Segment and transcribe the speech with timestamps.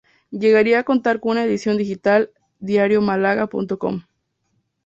[0.31, 4.07] Llegaría a contar con una edición digital —"diariomalaga.com"—.